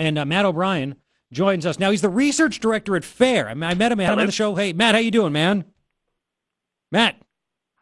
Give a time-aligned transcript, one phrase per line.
[0.00, 0.96] and uh, Matt O'Brien
[1.32, 1.90] joins us now.
[1.90, 3.48] He's the research director at FAIR.
[3.48, 4.00] I, I met him.
[4.00, 4.54] I had him on the show.
[4.54, 5.64] Hey, Matt, how you doing, man?
[6.90, 7.16] Matt.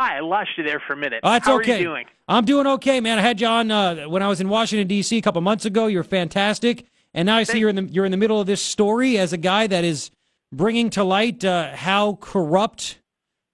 [0.00, 1.20] Hi, I lost you there for a minute.
[1.22, 1.74] Oh, that's How okay.
[1.74, 2.06] are you doing?
[2.28, 3.18] I'm doing okay, man.
[3.18, 5.16] I had you on uh, when I was in Washington D.C.
[5.16, 5.86] a couple months ago.
[5.86, 6.84] You're fantastic,
[7.14, 9.32] and now I see you're in the you're in the middle of this story as
[9.32, 10.10] a guy that is
[10.52, 13.00] bringing to light uh, how corrupt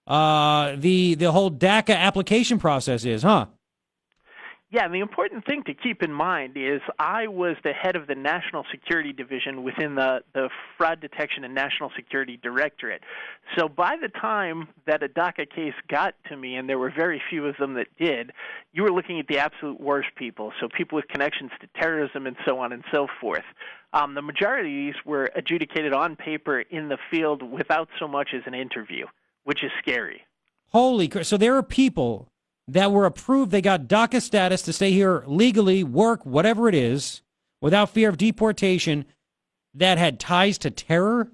[0.07, 3.47] uh, the the whole DACA application process is, huh?
[4.75, 8.09] Yeah, and the important thing to keep in mind is I was the head of
[8.09, 13.01] the National Security Division within the, the Fraud Detection and National Security Directorate.
[13.57, 17.23] So by the time that a DACA case got to me, and there were very
[17.31, 18.33] few of them that did,
[18.73, 20.53] you were looking at the absolute worst people.
[20.61, 23.45] So people with connections to terrorism and so on and so forth.
[23.93, 28.31] Um, the majority of these were adjudicated on paper in the field without so much
[28.35, 29.07] as an interview,
[29.45, 30.23] which is scary.
[30.73, 31.27] Holy crap!
[31.27, 32.29] So there are people
[32.69, 33.51] that were approved.
[33.51, 37.23] They got DACA status to stay here legally, work, whatever it is,
[37.61, 39.05] without fear of deportation,
[39.75, 41.29] that had ties to terror.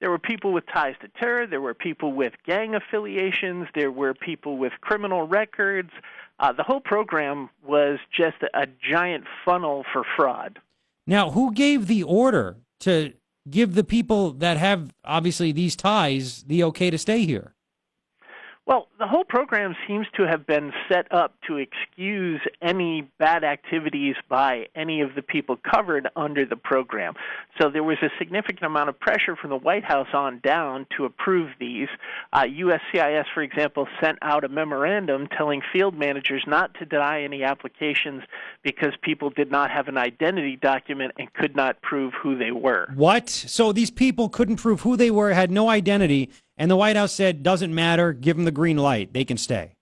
[0.00, 1.46] There were people with ties to terror.
[1.46, 3.66] There were people with gang affiliations.
[3.74, 5.90] There were people with criminal records.
[6.38, 10.60] Uh, the whole program was just a, a giant funnel for fraud.
[11.06, 13.12] Now, who gave the order to
[13.50, 17.54] give the people that have obviously these ties the okay to stay here?
[18.68, 24.14] Well, the whole program seems to have been set up to excuse any bad activities
[24.28, 27.14] by any of the people covered under the program.
[27.58, 31.06] So there was a significant amount of pressure from the White House on down to
[31.06, 31.88] approve these.
[32.34, 37.44] Uh, USCIS, for example, sent out a memorandum telling field managers not to deny any
[37.44, 38.22] applications
[38.62, 42.86] because people did not have an identity document and could not prove who they were.
[42.94, 43.30] What?
[43.30, 46.28] So these people couldn't prove who they were, had no identity,
[46.58, 49.76] and the White House said, doesn't matter, give them the green light, they can stay.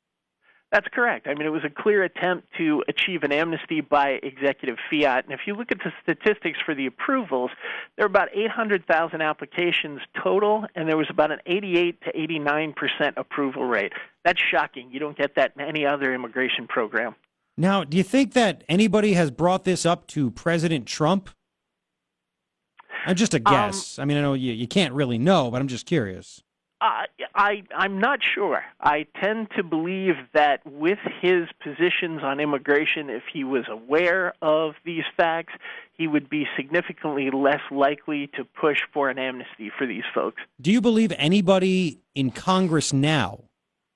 [0.72, 1.28] That's correct.
[1.28, 5.24] I mean, it was a clear attempt to achieve an amnesty by executive fiat.
[5.24, 7.50] And if you look at the statistics for the approvals,
[7.96, 13.14] there are about 800,000 applications total, and there was about an 88 to 89 percent
[13.16, 13.92] approval rate.
[14.24, 14.90] That's shocking.
[14.90, 17.14] You don't get that in any other immigration program.
[17.56, 21.30] Now, do you think that anybody has brought this up to President Trump?
[23.06, 23.98] I'm just a guess.
[23.98, 26.42] Um, I mean, I know you, you can't really know, but I'm just curious.
[26.78, 27.04] Uh,
[27.34, 28.62] I I'm not sure.
[28.80, 34.74] I tend to believe that with his positions on immigration, if he was aware of
[34.84, 35.54] these facts,
[35.94, 40.42] he would be significantly less likely to push for an amnesty for these folks.
[40.60, 43.44] Do you believe anybody in Congress now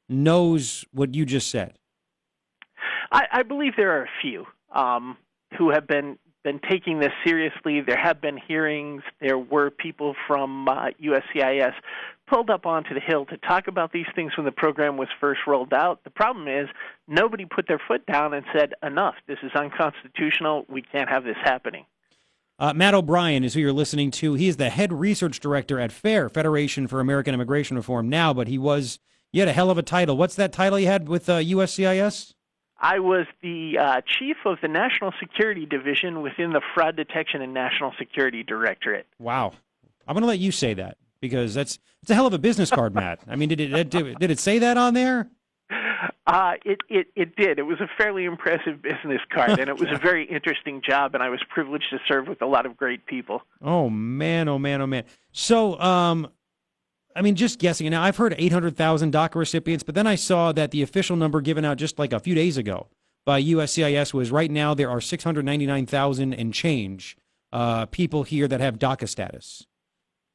[0.08, 1.74] knows what you just said?
[3.12, 5.18] I, I believe there are a few um,
[5.58, 7.82] who have been been taking this seriously.
[7.82, 9.02] There have been hearings.
[9.20, 11.74] There were people from uh, USCIS
[12.30, 15.40] pulled up onto the Hill to talk about these things when the program was first
[15.46, 16.04] rolled out.
[16.04, 16.68] The problem is
[17.08, 21.36] nobody put their foot down and said, enough, this is unconstitutional, we can't have this
[21.42, 21.84] happening.
[22.58, 24.34] Uh, Matt O'Brien is who you're listening to.
[24.34, 28.48] He is the head research director at FAIR, Federation for American Immigration Reform now, but
[28.48, 28.98] he was,
[29.32, 30.16] you had a hell of a title.
[30.16, 32.34] What's that title you had with uh, USCIS?
[32.78, 37.52] I was the uh, chief of the National Security Division within the Fraud Detection and
[37.52, 39.06] National Security Directorate.
[39.18, 39.52] Wow.
[40.06, 42.70] I'm going to let you say that because that's it's a hell of a business
[42.70, 43.20] card, Matt.
[43.28, 45.30] I mean, did it did, did it say that on there?
[46.26, 47.58] Uh, it, it it did.
[47.58, 51.22] It was a fairly impressive business card, and it was a very interesting job, and
[51.22, 53.42] I was privileged to serve with a lot of great people.
[53.62, 55.04] Oh man, oh man, oh man.
[55.32, 56.28] So, um,
[57.16, 57.90] I mean, just guessing.
[57.90, 61.16] Now, I've heard eight hundred thousand DACA recipients, but then I saw that the official
[61.16, 62.88] number given out just like a few days ago
[63.24, 67.16] by USCIS was right now there are six hundred ninety nine thousand and change
[67.52, 69.66] uh, people here that have DACA status.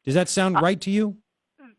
[0.06, 1.18] Does that sound right to you?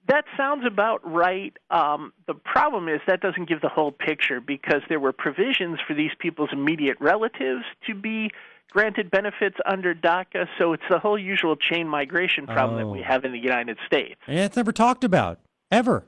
[0.09, 1.57] That sounds about right.
[1.71, 5.95] Um, the problem is that doesn't give the whole picture because there were provisions for
[5.95, 8.31] these people's immediate relatives to be
[8.71, 12.79] granted benefits under DACA, so it's the whole usual chain migration problem oh.
[12.79, 14.21] that we have in the United States.
[14.27, 16.05] And it's never talked about, ever.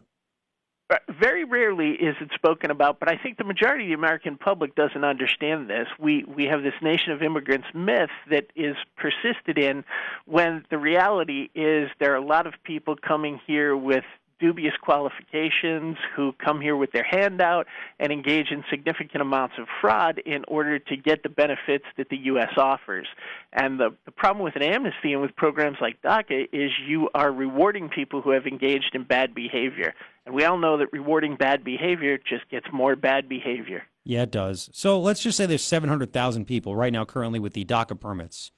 [0.91, 4.39] Uh, very rarely is it spoken about, but I think the majority of the American
[4.39, 5.87] public doesn't understand this.
[5.99, 9.85] We we have this nation of immigrants myth that is persisted in
[10.25, 14.05] when the reality is there are a lot of people coming here with
[14.39, 17.67] dubious qualifications who come here with their hand out
[17.99, 22.17] and engage in significant amounts of fraud in order to get the benefits that the
[22.25, 22.53] U.S.
[22.57, 23.07] offers.
[23.53, 27.33] And the, the problem with an amnesty and with programs like DACA is you are
[27.33, 29.95] rewarding people who have engaged in bad behavior.
[30.27, 33.85] And we all know that rewarding bad behavior just gets more bad behavior.
[34.05, 34.71] Yeah, it does.
[34.73, 38.53] So let's just say there's 700,000 people right now currently with the DACA permits.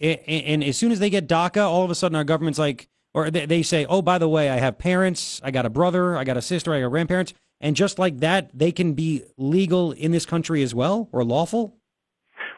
[0.00, 3.30] And as soon as they get DACA, all of a sudden our government's like, or
[3.30, 6.36] they say, oh, by the way, I have parents, I got a brother, I got
[6.36, 7.34] a sister, I got grandparents.
[7.60, 11.76] And just like that, they can be legal in this country as well or lawful?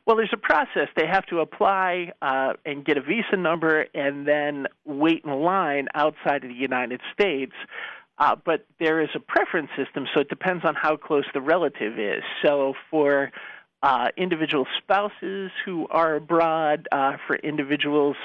[0.06, 0.88] Well, there's a process.
[0.96, 5.88] They have to apply uh, and get a visa number and then wait in line
[5.94, 7.52] outside of the United States.
[8.18, 11.98] Uh, but there is a preference system, so it depends on how close the relative
[11.98, 12.22] is.
[12.42, 13.32] So for
[13.82, 18.16] uh, individual spouses who are abroad, uh, for individuals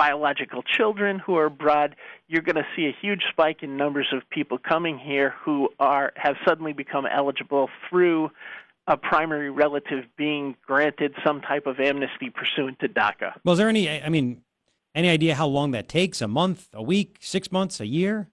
[0.00, 1.94] biological children who are abroad,
[2.26, 6.10] you're going to see a huge spike in numbers of people coming here who are
[6.16, 8.30] have suddenly become eligible through
[8.86, 13.34] a primary relative being granted some type of amnesty pursuant to DACA.
[13.44, 13.90] Well, is there any?
[13.90, 14.40] I mean,
[14.94, 16.22] any idea how long that takes?
[16.22, 18.30] A month, a week, six months, a year?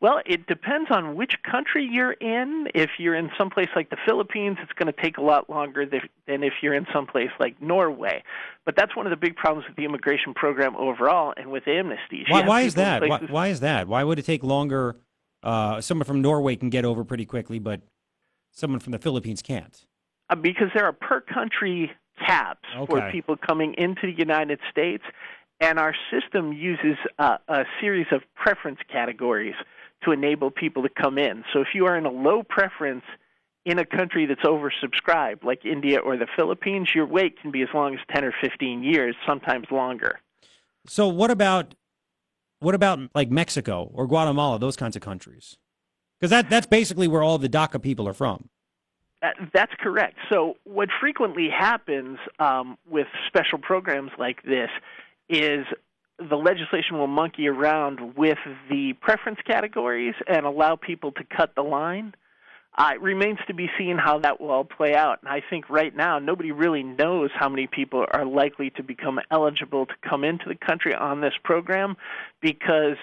[0.00, 2.68] Well, it depends on which country you're in.
[2.74, 5.84] If you're in some place like the Philippines, it's going to take a lot longer
[5.84, 8.22] than if you're in some place like Norway.
[8.64, 12.24] But that's one of the big problems with the immigration program overall and with amnesty.
[12.28, 13.06] Why, why is that?
[13.06, 13.88] Why, why, is that?
[13.88, 14.96] Why would it take longer?
[15.42, 17.82] Uh, someone from Norway can get over pretty quickly, but
[18.52, 19.84] someone from the Philippines can't.
[20.30, 21.90] Uh, because there are per country
[22.26, 22.86] caps okay.
[22.86, 25.02] for people coming into the United States,
[25.60, 29.54] and our system uses uh, a series of preference categories
[30.04, 31.44] to enable people to come in.
[31.52, 33.04] So if you are in a low preference
[33.64, 37.68] in a country that's oversubscribed, like India or the Philippines, your wait can be as
[37.74, 40.20] long as 10 or 15 years, sometimes longer.
[40.86, 41.74] So what about
[42.60, 45.56] what about like Mexico or Guatemala, those kinds of countries?
[46.18, 48.50] Because that, that's basically where all the DACA people are from.
[49.22, 50.16] That, that's correct.
[50.30, 54.70] So, what frequently happens um, with special programs like this
[55.28, 55.66] is
[56.28, 58.38] the legislation will monkey around with
[58.68, 62.14] the preference categories and allow people to cut the line.
[62.76, 65.18] Uh, it remains to be seen how that will all play out.
[65.22, 69.18] And I think right now nobody really knows how many people are likely to become
[69.30, 71.96] eligible to come into the country on this program
[72.40, 72.96] because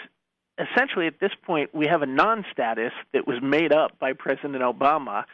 [0.58, 4.62] essentially at this point we have a non status that was made up by President
[4.62, 5.26] Obama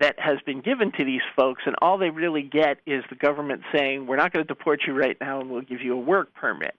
[0.00, 3.62] that has been given to these folks, and all they really get is the government
[3.72, 6.34] saying, We're not going to deport you right now and we'll give you a work
[6.34, 6.74] permit.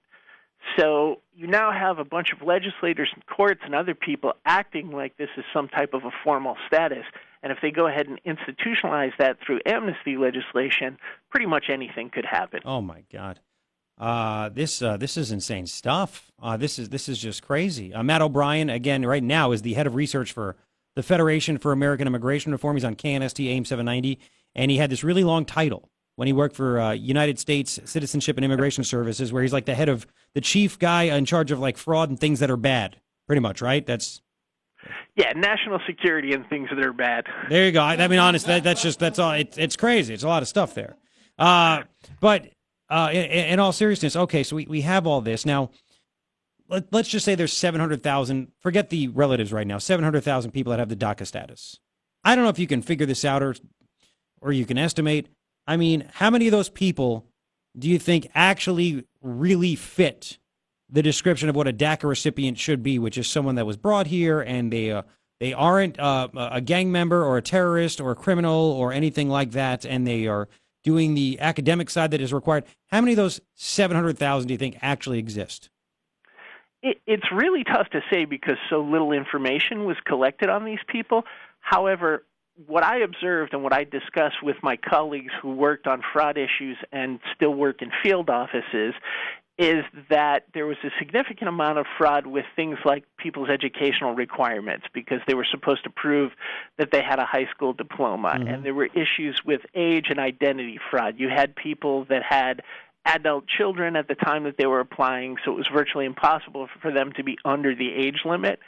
[0.76, 5.18] So you now have a bunch of legislators and courts and other people acting like
[5.18, 7.06] this is some type of a formal status.
[7.44, 10.98] And if they go ahead and institutionalize that through amnesty legislation,
[11.30, 12.62] pretty much anything could happen.
[12.66, 13.40] Oh my God.
[13.98, 16.32] Uh, this uh, this is insane stuff.
[16.42, 17.94] Uh, this is this is just crazy.
[17.94, 20.56] Uh, Matt O'Brien again right now is the head of research for
[20.96, 22.76] the Federation for American Immigration Reform.
[22.76, 24.20] He's on KNST AM 790,
[24.54, 28.38] and he had this really long title when he worked for uh, United States Citizenship
[28.38, 31.60] and Immigration Services, where he's like the head of the chief guy in charge of
[31.60, 33.00] like fraud and things that are bad.
[33.28, 33.86] Pretty much, right?
[33.86, 34.22] That's
[35.16, 37.26] yeah, national security and things that are bad.
[37.50, 37.82] There you go.
[37.82, 39.32] I, I mean, honest, that, that's just that's all.
[39.32, 40.14] It, it's crazy.
[40.14, 40.98] It's a lot of stuff there.
[41.38, 41.84] Uh,
[42.20, 42.48] but
[42.90, 45.70] uh, in, in, all seriousness, okay, so we, we have all this now.
[46.68, 48.52] Let, let's just say there's 700,000.
[48.62, 49.78] Forget the relatives right now.
[49.78, 51.80] 700,000 people that have the DACA status.
[52.24, 53.56] I don't know if you can figure this out or
[54.42, 55.28] or you can estimate.
[55.68, 57.26] I mean, how many of those people
[57.78, 60.38] do you think actually really fit
[60.90, 64.08] the description of what a DACA recipient should be, which is someone that was brought
[64.08, 65.02] here and they uh,
[65.40, 69.52] they aren't uh, a gang member or a terrorist or a criminal or anything like
[69.52, 70.48] that, and they are
[70.84, 72.64] doing the academic side that is required.
[72.88, 75.70] How many of those seven hundred thousand do you think actually exist?
[76.82, 81.24] It, it's really tough to say because so little information was collected on these people.
[81.60, 82.24] However,
[82.66, 86.78] what I observed and what I discussed with my colleagues who worked on fraud issues
[86.92, 88.94] and still work in field offices
[89.60, 94.86] is that there was a significant amount of fraud with things like people's educational requirements
[94.94, 96.32] because they were supposed to prove
[96.78, 98.36] that they had a high school diploma.
[98.36, 98.48] Mm-hmm.
[98.48, 101.16] And there were issues with age and identity fraud.
[101.18, 102.62] You had people that had
[103.08, 106.92] adult children at the time that they were applying, so it was virtually impossible for
[106.92, 108.60] them to be under the age limit.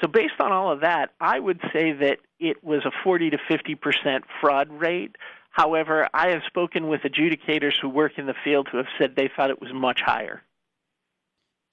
[0.00, 3.38] So, based on all of that, I would say that it was a 40 to
[3.48, 5.16] 50 percent fraud rate.
[5.50, 9.28] However, I have spoken with adjudicators who work in the field who have said they
[9.34, 10.42] thought it was much higher.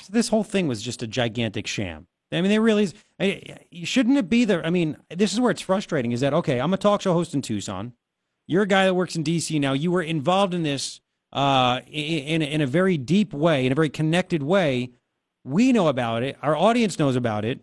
[0.01, 2.07] So this whole thing was just a gigantic sham.
[2.31, 2.91] I mean, they really
[3.83, 4.65] shouldn't it be there.
[4.65, 6.11] I mean, this is where it's frustrating.
[6.11, 6.59] Is that okay?
[6.59, 7.93] I'm a talk show host in Tucson.
[8.47, 9.57] You're a guy that works in D.C.
[9.59, 9.73] now.
[9.73, 10.99] You were involved in this
[11.31, 14.91] uh, in in a very deep way, in a very connected way.
[15.45, 16.37] We know about it.
[16.41, 17.61] Our audience knows about it.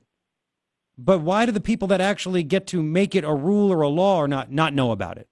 [0.96, 3.88] But why do the people that actually get to make it a rule or a
[3.88, 5.28] law or not not know about it?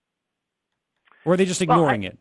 [1.25, 2.12] Or are they just ignoring well,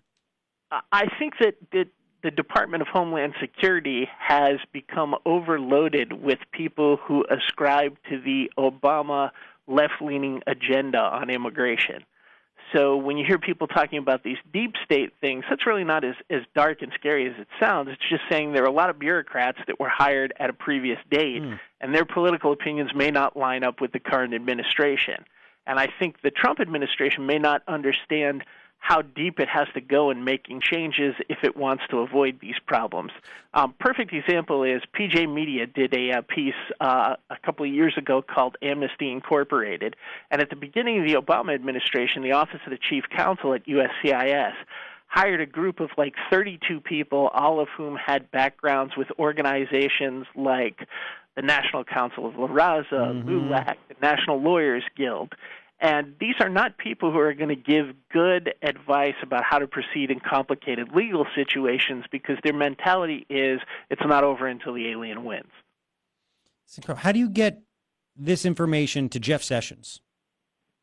[0.71, 0.83] I, it?
[0.91, 1.87] I think that, that
[2.23, 9.31] the Department of Homeland Security has become overloaded with people who ascribe to the Obama
[9.67, 12.03] left leaning agenda on immigration.
[12.73, 16.15] So when you hear people talking about these deep state things, that's really not as,
[16.29, 17.89] as dark and scary as it sounds.
[17.91, 20.99] It's just saying there are a lot of bureaucrats that were hired at a previous
[21.09, 21.59] date, mm.
[21.81, 25.25] and their political opinions may not line up with the current administration.
[25.67, 28.43] And I think the Trump administration may not understand
[28.81, 32.55] how deep it has to go in making changes if it wants to avoid these
[32.65, 33.11] problems.
[33.53, 37.93] Um, perfect example is PJ Media did a, a piece uh, a couple of years
[37.95, 39.95] ago called Amnesty Incorporated,
[40.31, 43.65] and at the beginning of the Obama administration, the Office of the Chief Counsel at
[43.67, 44.53] USCIS
[45.05, 50.87] hired a group of like 32 people, all of whom had backgrounds with organizations like
[51.35, 53.29] the National Council of La Raza, mm-hmm.
[53.29, 55.33] LULAC, the National Lawyers Guild.
[55.81, 59.67] And these are not people who are going to give good advice about how to
[59.67, 63.59] proceed in complicated legal situations because their mentality is
[63.89, 65.49] it's not over until the alien wins.
[66.97, 67.63] How do you get
[68.15, 70.01] this information to Jeff Sessions?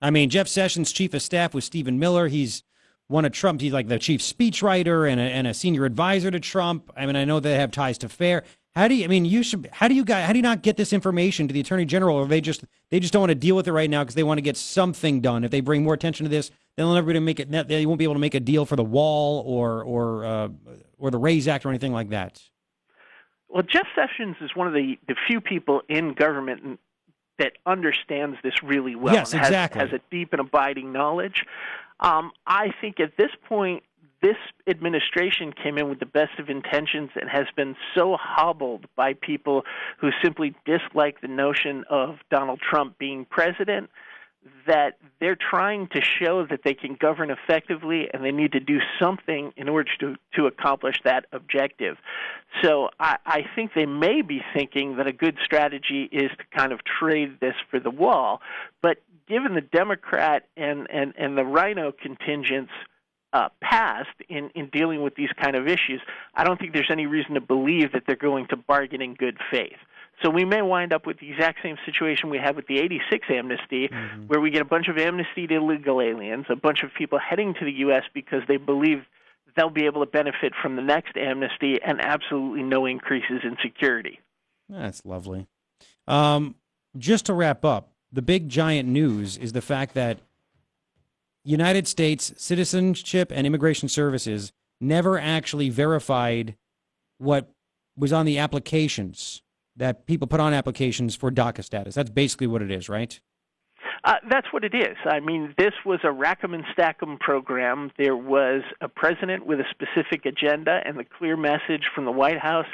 [0.03, 2.65] I mean, Jeff Sessions, chief of staff with Stephen Miller, he's
[3.07, 3.61] one of Trump.
[3.61, 6.91] He's like the chief speechwriter and a, and a senior advisor to Trump.
[6.97, 8.43] I mean, I know they have ties to Fair.
[8.79, 9.05] How do you?
[9.05, 9.69] I mean, you should.
[9.73, 10.25] How do you guys?
[10.25, 13.01] How do you not get this information to the attorney general, or they just they
[13.01, 15.21] just don't want to deal with it right now because they want to get something
[15.21, 15.43] done?
[15.43, 17.69] If they bring more attention to this, then they'll never be able to make it.
[17.69, 20.49] They won't be able to make a deal for the wall or or uh,
[20.97, 22.41] or the Raise Act or anything like that.
[23.49, 26.79] Well, Jeff Sessions is one of the, the few people in government
[27.41, 29.13] that understands this really well.
[29.13, 29.81] Yes, exactly.
[29.81, 31.45] Has, has a deep and abiding knowledge.
[31.99, 33.83] Um, I think at this point,
[34.21, 39.15] this administration came in with the best of intentions and has been so hobbled by
[39.15, 39.63] people
[40.01, 43.91] who simply dislike the notion of Donald Trump being president
[44.67, 48.79] that they're trying to show that they can govern effectively and they need to do
[49.01, 51.97] something in order to, to accomplish that objective.
[52.63, 56.73] So I, I think they may be thinking that a good strategy is to kind
[56.73, 58.41] of trade this for the wall.
[58.83, 58.99] But
[59.29, 62.73] given the Democrat and, and, and the RINO contingents
[63.33, 66.01] uh, past in, in dealing with these kind of issues,
[66.35, 69.37] I don't think there's any reason to believe that they're going to bargain in good
[69.51, 69.77] faith.
[70.23, 73.27] So we may wind up with the exact same situation we had with the 86
[73.31, 74.27] amnesty, mm-hmm.
[74.27, 77.65] where we get a bunch of amnestied illegal aliens, a bunch of people heading to
[77.65, 78.03] the U.S.
[78.13, 79.05] because they believe
[79.57, 84.19] they'll be able to benefit from the next amnesty and absolutely no increases in security.
[84.69, 85.47] That's lovely.
[86.07, 86.57] Um,
[86.97, 90.19] just to wrap up, the big giant news is the fact that
[91.45, 96.57] United States Citizenship and Immigration Services never actually verified
[97.19, 97.51] what
[97.97, 99.43] was on the applications
[99.77, 101.95] that people put on applications for DACA status.
[101.95, 103.19] That's basically what it is, right?
[104.05, 104.97] Uh, that's what it is.
[105.05, 107.91] I mean, this was a rack 'em and stack 'em program.
[107.99, 112.39] There was a president with a specific agenda, and the clear message from the White
[112.39, 112.69] House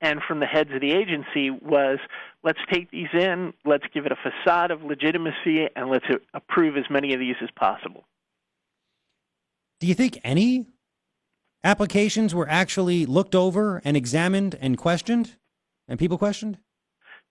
[0.00, 1.98] and from the heads of the agency was
[2.42, 6.84] let's take these in, let's give it a facade of legitimacy, and let's approve as
[6.90, 8.04] many of these as possible.
[9.80, 10.66] Do you think any
[11.62, 15.36] applications were actually looked over and examined and questioned
[15.86, 16.58] and people questioned?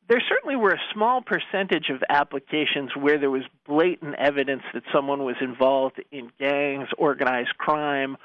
[0.09, 5.25] There certainly were a small percentage of applications where there was blatant evidence that someone
[5.25, 8.15] was involved in gangs, organized crime,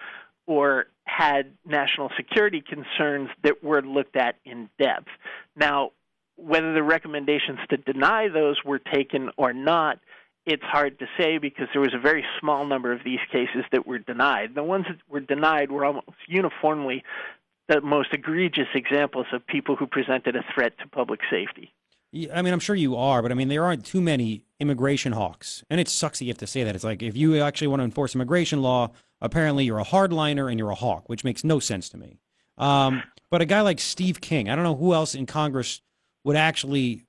[0.46, 5.08] or had national security concerns that were looked at in depth.
[5.56, 5.92] Now,
[6.36, 9.98] whether the recommendations to deny those were taken or not,
[10.44, 13.86] it's hard to say because there was a very small number of these cases that
[13.86, 14.54] were denied.
[14.54, 17.04] The ones that were denied were almost uniformly
[17.68, 21.72] the most egregious examples of people who presented a threat to public safety.
[22.34, 25.64] I mean, I'm sure you are, but I mean, there aren't too many immigration hawks.
[25.70, 26.74] And it sucks that you have to say that.
[26.74, 28.90] It's like if you actually want to enforce immigration law,
[29.22, 32.18] apparently you're a hardliner and you're a hawk, which makes no sense to me.
[32.58, 35.80] Um, but a guy like Steve King, I don't know who else in Congress
[36.24, 37.06] would actually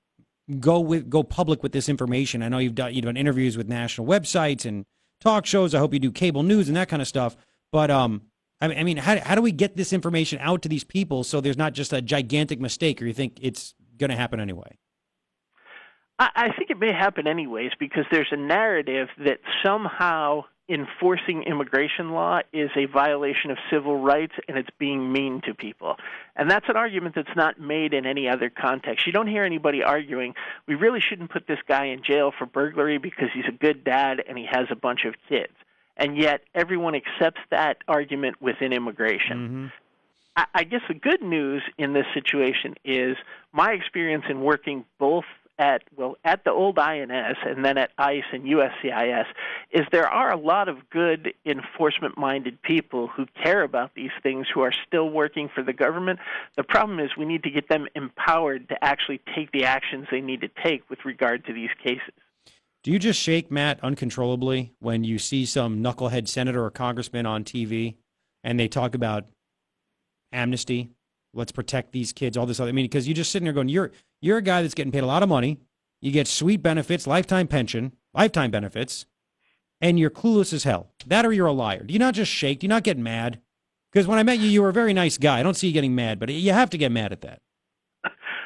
[0.60, 2.41] go with go public with this information.
[2.41, 4.86] I know you've done you've done interviews with national websites and
[5.20, 5.75] talk shows.
[5.75, 7.36] I hope you do cable news and that kind of stuff.
[7.72, 8.22] But um,
[8.62, 11.24] I mean, I mean, how how do we get this information out to these people
[11.24, 14.77] so there's not just a gigantic mistake, or you think it's going to happen anyway?
[16.20, 22.39] I think it may happen anyways because there's a narrative that somehow enforcing immigration law
[22.53, 25.98] is a violation of civil rights and it's being mean to people.
[26.36, 29.05] And that's an argument that's not made in any other context.
[29.05, 32.98] You don't hear anybody arguing, we really shouldn't put this guy in jail for burglary
[32.98, 35.53] because he's a good dad and he has a bunch of kids.
[35.98, 39.38] And yet everyone accepts that argument within immigration.
[39.38, 39.65] Mm-hmm.
[40.55, 43.17] I guess the good news in this situation is
[43.51, 45.25] my experience in working both
[45.60, 49.26] at well at the old INS and then at ICE and USCIS
[49.72, 54.48] is there are a lot of good enforcement minded people who care about these things
[54.54, 56.20] who are still working for the government.
[56.58, 60.22] The problem is we need to get them empowered to actually take the actions they
[60.22, 62.14] need to take with regard to these cases.
[62.84, 67.44] Do you just shake Matt uncontrollably when you see some knucklehead senator or congressman on
[67.44, 67.96] TV
[68.44, 69.26] and they talk about
[70.34, 70.90] amnesty
[71.34, 72.70] let's protect these kids, all this other.
[72.70, 75.04] I mean, because you're just sitting there going, you're you're a guy that's getting paid
[75.04, 75.60] a lot of money.
[76.02, 79.06] You get sweet benefits, lifetime pension, lifetime benefits,
[79.82, 80.92] and you're clueless as hell.
[81.08, 81.84] That or you're a liar.
[81.84, 82.60] Do you not just shake?
[82.60, 83.40] Do you not get mad?
[83.92, 85.40] Because when I met you, you were a very nice guy.
[85.40, 87.42] I don't see you getting mad, but you have to get mad at that.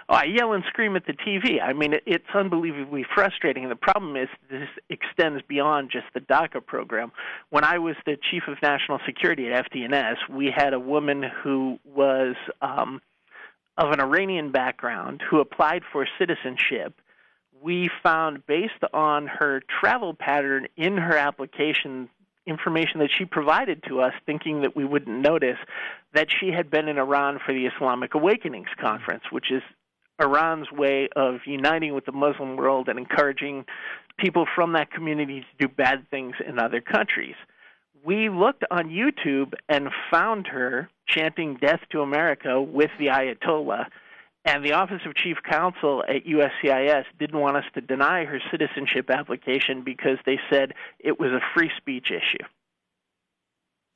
[0.10, 1.62] Oh, I yell and scream at the TV.
[1.62, 3.64] I mean, it, it's unbelievably frustrating.
[3.64, 7.12] And the problem is, this extends beyond just the DACA program.
[7.50, 11.78] When I was the chief of national security at FDNS, we had a woman who
[11.84, 13.02] was um,
[13.78, 16.94] of an Iranian background who applied for citizenship.
[17.62, 22.08] We found, based on her travel pattern in her application,
[22.46, 25.58] information that she provided to us, thinking that we wouldn't notice,
[26.14, 29.62] that she had been in Iran for the Islamic Awakenings Conference, which is
[30.19, 33.65] Iran's way of uniting with the Muslim world and encouraging
[34.17, 37.36] people from that community to do bad things in other countries.
[38.03, 43.86] We looked on YouTube and found her chanting Death to America with the Ayatollah.
[44.45, 49.09] And the Office of Chief Counsel at USCIS didn't want us to deny her citizenship
[49.09, 52.45] application because they said it was a free speech issue.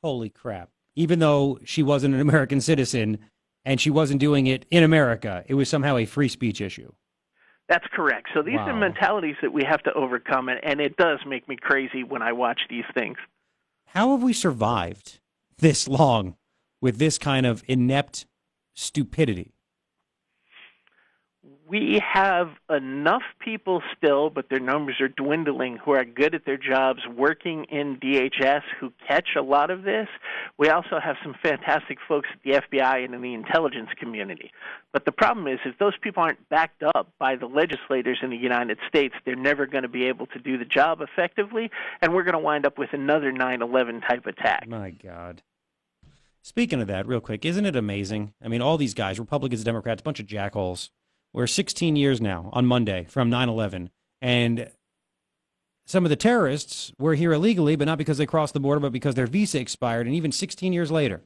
[0.04, 0.70] Holy crap.
[0.96, 3.20] Even though she wasn't an American citizen,
[3.66, 5.44] and she wasn't doing it in America.
[5.48, 6.92] It was somehow a free speech issue.
[7.70, 8.28] That's correct.
[8.34, 8.70] So these wow.
[8.70, 12.22] are mentalities that we have to overcome, and, and it does make me crazy when
[12.22, 13.18] I watch these things.
[13.88, 15.20] How have we survived
[15.58, 16.36] this long
[16.82, 18.26] with this kind of inept
[18.74, 19.54] stupidity?
[21.72, 26.58] We have enough people still, but their numbers are dwindling, who are good at their
[26.58, 30.10] jobs working in DHS who catch a lot of this.
[30.58, 34.52] We also have some fantastic folks at the FBI and in the intelligence community.
[34.92, 38.38] But the problem is, if those people aren't backed up by the legislators in the
[38.38, 42.24] United States, they're never going to be able to do the job effectively, and we're
[42.24, 44.68] going to wind up with another 9 11 type attack.
[44.68, 45.42] My God.
[46.42, 48.34] Speaking of that, real quick, isn't it amazing?
[48.44, 50.90] I mean, all these guys, Republicans, Democrats, a bunch of jackholes
[51.34, 53.90] we're 16 years now on Monday from 9 11.
[54.22, 54.70] And
[55.86, 58.92] some of the terrorists were here illegally, but not because they crossed the border, but
[58.92, 60.08] because their visa expired.
[60.08, 61.22] And even 16 years later,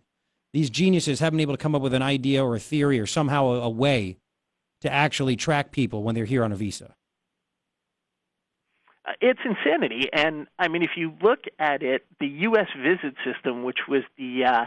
[0.53, 3.05] these geniuses haven't been able to come up with an idea or a theory or
[3.05, 4.17] somehow a, a way
[4.81, 6.95] to actually track people when they're here on a visa.
[9.06, 10.10] Uh, it's insanity.
[10.13, 12.67] And I mean, if you look at it, the U.S.
[12.77, 14.65] visit system, which was the uh,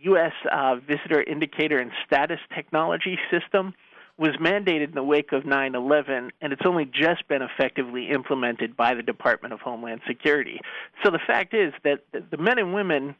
[0.00, 0.32] U.S.
[0.50, 3.74] Uh, visitor indicator and status technology system,
[4.22, 8.76] was mandated in the wake of 9 11, and it's only just been effectively implemented
[8.76, 10.60] by the Department of Homeland Security.
[11.04, 13.16] So the fact is that the men and women,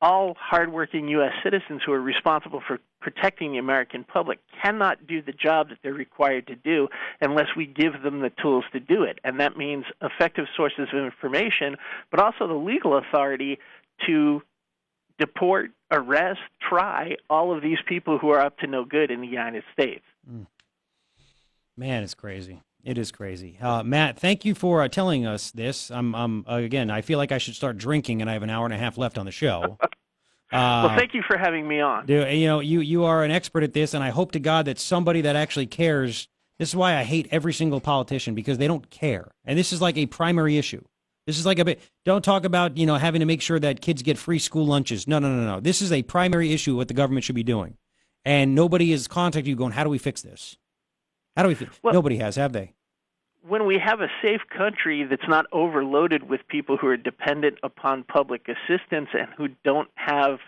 [0.00, 1.32] all hardworking U.S.
[1.44, 5.92] citizens who are responsible for protecting the American public, cannot do the job that they're
[5.92, 6.88] required to do
[7.20, 9.18] unless we give them the tools to do it.
[9.22, 11.76] And that means effective sources of information,
[12.10, 13.58] but also the legal authority
[14.06, 14.40] to
[15.18, 19.26] deport, arrest, try all of these people who are up to no good in the
[19.26, 20.02] United States.
[20.28, 20.46] Mm.
[21.76, 22.62] Man, it's crazy.
[22.82, 23.58] It is crazy.
[23.60, 25.90] Uh, Matt, thank you for uh, telling us this.
[25.90, 28.50] I'm, I'm uh, again, I feel like I should start drinking, and I have an
[28.50, 29.78] hour and a half left on the show.
[30.52, 32.06] well, thank you for having me on.
[32.06, 34.64] Dude, you know, you you are an expert at this, and I hope to God
[34.64, 36.28] that somebody that actually cares.
[36.58, 39.82] This is why I hate every single politician because they don't care, and this is
[39.82, 40.82] like a primary issue.
[41.26, 41.80] This is like a bit.
[42.06, 45.06] Don't talk about you know having to make sure that kids get free school lunches.
[45.06, 45.60] No, no, no, no.
[45.60, 46.76] This is a primary issue.
[46.76, 47.76] What the government should be doing
[48.24, 50.56] and nobody has contacted you going, how do we fix this?
[51.36, 52.74] How do we fix well, Nobody has, have they?
[53.42, 58.04] When we have a safe country that's not overloaded with people who are dependent upon
[58.04, 60.38] public assistance and who don't have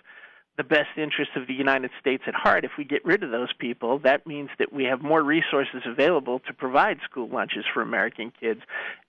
[0.58, 3.52] the best interests of the United States at heart, if we get rid of those
[3.58, 8.30] people, that means that we have more resources available to provide school lunches for American
[8.38, 8.60] kids.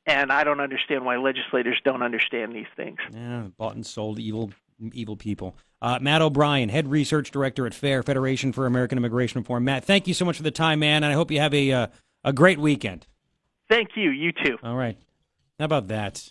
[0.06, 3.00] And I don't understand why legislators don't understand these things.
[3.12, 4.52] Yeah, bought and sold evil
[4.94, 5.56] evil people.
[5.84, 9.66] Uh, Matt O'Brien, head research director at FAIR, Federation for American Immigration Reform.
[9.66, 11.72] Matt, thank you so much for the time, man, and I hope you have a
[11.74, 11.88] uh,
[12.24, 13.06] a great weekend.
[13.68, 14.10] Thank you.
[14.12, 14.58] You too.
[14.64, 14.98] All right.
[15.60, 16.30] How about that?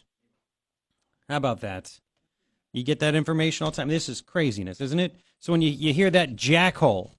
[1.28, 2.00] How about that?
[2.72, 3.88] You get that information all the time.
[3.88, 5.16] This is craziness, isn't it?
[5.38, 7.10] So when you, you hear that jackhole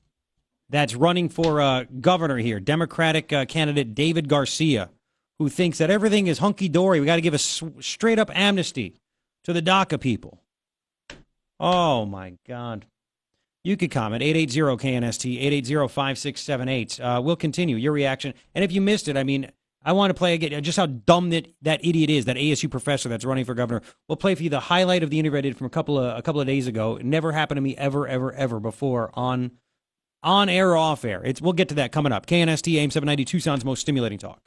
[0.69, 4.89] that's running for uh, governor here, Democratic uh, candidate David Garcia,
[5.38, 8.96] who thinks that everything is hunky dory, we got to give a straight up amnesty
[9.43, 10.42] to the DACA people.
[11.63, 12.86] Oh my God.
[13.63, 16.99] You could comment 880-KNST 880-5678.
[16.99, 18.34] Uh, we'll continue your reaction.
[18.54, 19.49] And if you missed it, I mean,
[19.86, 23.08] I want to play again just how dumb that that idiot is, that ASU professor
[23.08, 23.82] that's running for governor.
[24.10, 26.17] We'll play for you the highlight of the interview I did from a couple of
[26.17, 26.97] a couple of days ago.
[26.97, 29.52] It never happened to me ever, ever, ever before on
[30.21, 31.21] on air or off air.
[31.23, 32.26] It's we'll get to that coming up.
[32.26, 34.41] KNST AM seven ninety Tucson's most stimulating talk.